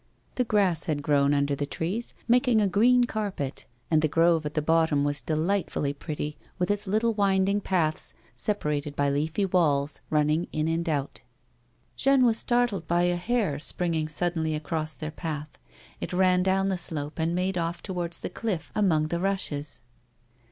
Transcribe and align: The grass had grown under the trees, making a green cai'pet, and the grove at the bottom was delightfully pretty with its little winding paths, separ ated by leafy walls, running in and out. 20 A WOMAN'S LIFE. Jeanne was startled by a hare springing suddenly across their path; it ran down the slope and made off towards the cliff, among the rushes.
The 0.33 0.43
grass 0.43 0.85
had 0.85 1.03
grown 1.03 1.31
under 1.31 1.53
the 1.53 1.67
trees, 1.67 2.15
making 2.27 2.59
a 2.59 2.65
green 2.65 3.03
cai'pet, 3.03 3.65
and 3.91 4.01
the 4.01 4.07
grove 4.07 4.47
at 4.47 4.55
the 4.55 4.61
bottom 4.63 5.03
was 5.03 5.21
delightfully 5.21 5.93
pretty 5.93 6.39
with 6.57 6.71
its 6.71 6.87
little 6.87 7.13
winding 7.13 7.61
paths, 7.61 8.15
separ 8.35 8.71
ated 8.71 8.95
by 8.95 9.11
leafy 9.11 9.45
walls, 9.45 10.01
running 10.09 10.47
in 10.51 10.67
and 10.67 10.89
out. 10.89 11.21
20 11.21 11.21
A 11.21 11.21
WOMAN'S 11.21 11.25
LIFE. 11.27 12.03
Jeanne 12.19 12.25
was 12.25 12.37
startled 12.39 12.87
by 12.87 13.03
a 13.03 13.15
hare 13.15 13.59
springing 13.59 14.07
suddenly 14.07 14.55
across 14.55 14.95
their 14.95 15.11
path; 15.11 15.59
it 15.99 16.13
ran 16.13 16.41
down 16.41 16.69
the 16.69 16.79
slope 16.79 17.19
and 17.19 17.35
made 17.35 17.59
off 17.59 17.83
towards 17.83 18.21
the 18.21 18.29
cliff, 18.31 18.71
among 18.75 19.09
the 19.09 19.19
rushes. 19.19 19.81